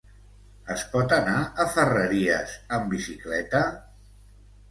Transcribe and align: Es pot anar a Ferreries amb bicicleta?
Es 0.75 0.85
pot 0.93 1.11
anar 1.17 1.35
a 1.65 1.65
Ferreries 1.75 2.55
amb 2.77 2.89
bicicleta? 2.95 3.61